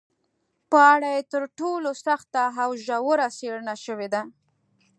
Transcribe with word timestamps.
په 0.69 0.77
اړه 0.93 1.09
یې 1.15 1.21
تر 1.31 1.43
ټولو 1.59 1.89
سخته 2.05 2.43
او 2.63 2.69
ژوره 2.85 3.27
څېړنه 3.37 3.75
شوې 3.85 4.07
ده 4.13 4.21